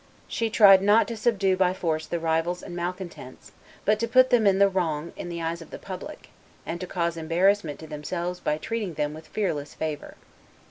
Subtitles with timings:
[0.27, 3.51] She tried, not to subdue by force the rivals and malcontents,
[3.85, 6.29] but to put them in the wrong in the eyes of the public,
[6.65, 10.15] and to cause embarrassment to themselves by treating them with fearless favor.